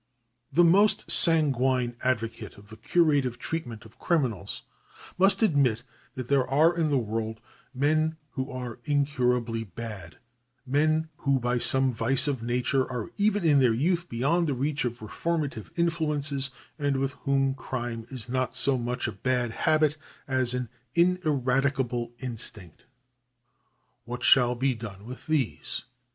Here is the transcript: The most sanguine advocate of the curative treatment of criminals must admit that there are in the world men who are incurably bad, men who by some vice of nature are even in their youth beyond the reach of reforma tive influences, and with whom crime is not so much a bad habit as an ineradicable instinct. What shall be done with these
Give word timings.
The 0.51 0.63
most 0.63 1.11
sanguine 1.11 1.95
advocate 2.03 2.57
of 2.57 2.69
the 2.69 2.75
curative 2.75 3.37
treatment 3.37 3.85
of 3.85 3.99
criminals 3.99 4.63
must 5.15 5.43
admit 5.43 5.83
that 6.15 6.27
there 6.27 6.49
are 6.49 6.75
in 6.75 6.89
the 6.89 6.97
world 6.97 7.39
men 7.71 8.17
who 8.31 8.49
are 8.49 8.79
incurably 8.85 9.63
bad, 9.63 10.17
men 10.65 11.09
who 11.17 11.39
by 11.39 11.59
some 11.59 11.93
vice 11.93 12.27
of 12.27 12.41
nature 12.41 12.91
are 12.91 13.11
even 13.17 13.45
in 13.45 13.59
their 13.59 13.75
youth 13.75 14.09
beyond 14.09 14.47
the 14.47 14.55
reach 14.55 14.85
of 14.85 14.97
reforma 14.97 15.51
tive 15.51 15.71
influences, 15.75 16.49
and 16.79 16.97
with 16.97 17.11
whom 17.25 17.53
crime 17.53 18.07
is 18.09 18.27
not 18.27 18.57
so 18.57 18.79
much 18.79 19.07
a 19.07 19.11
bad 19.11 19.51
habit 19.51 19.97
as 20.27 20.55
an 20.55 20.67
ineradicable 20.95 22.11
instinct. 22.17 22.87
What 24.05 24.23
shall 24.23 24.55
be 24.55 24.73
done 24.73 25.05
with 25.05 25.27
these 25.27 25.83